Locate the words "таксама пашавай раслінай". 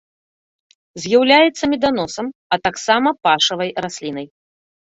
2.69-4.27